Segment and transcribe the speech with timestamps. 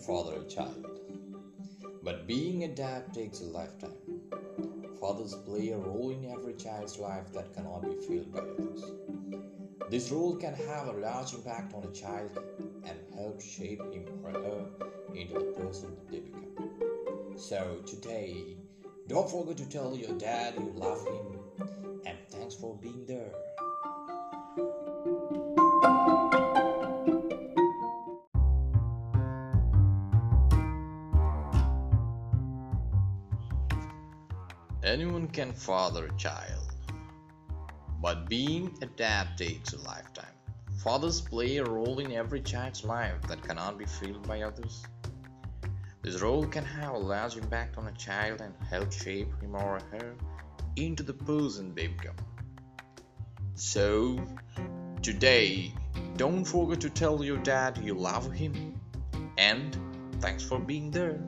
[0.00, 0.86] father a child,
[2.02, 3.98] but being a dad takes a lifetime.
[4.98, 8.84] Fathers play a role in every child's life that cannot be filled by others.
[9.90, 12.38] This role can have a large impact on a child
[12.84, 14.66] and help shape him or her
[15.14, 16.70] into the person they become.
[17.36, 18.56] So today,
[19.08, 20.99] don't forget to tell your dad you love
[34.82, 36.72] Anyone can father a child,
[38.00, 40.32] but being a dad takes a lifetime.
[40.82, 44.82] Fathers play a role in every child's life that cannot be filled by others.
[46.00, 49.80] This role can have a large impact on a child and help shape him or
[49.92, 50.14] her
[50.76, 52.16] into the person they become.
[53.56, 54.18] So,
[55.02, 55.74] today,
[56.16, 58.80] don't forget to tell your dad you love him
[59.36, 59.76] and
[60.22, 61.20] thanks for being there.